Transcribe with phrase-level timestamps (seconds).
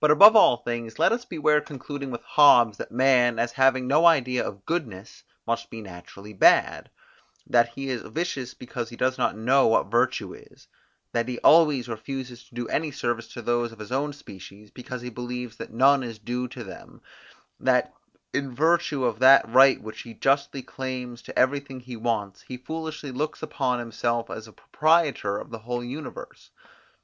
[0.00, 4.06] But above all things let us beware concluding with Hobbes, that man, as having no
[4.06, 6.90] idea of goodness, must be naturally bad;
[7.46, 10.66] that he is vicious because he does not know what virtue is;
[11.12, 15.00] that he always refuses to do any service to those of his own species, because
[15.02, 17.00] he believes that none is due to them;
[17.60, 17.94] that,
[18.32, 23.12] in virtue of that right which he justly claims to everything he wants, he foolishly
[23.12, 26.50] looks upon himself as proprietor of the whole universe.